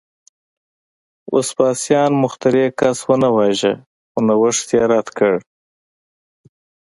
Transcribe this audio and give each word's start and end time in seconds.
وسپاسیان 1.33 2.11
مخترع 2.23 2.67
کس 2.79 2.97
ونه 3.07 3.29
واژه، 3.35 3.73
خو 4.11 4.19
نوښت 4.27 4.67
یې 4.75 4.83
رد 4.91 5.07
کړ 5.17 5.33